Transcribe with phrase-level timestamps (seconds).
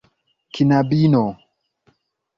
[0.53, 1.23] knabino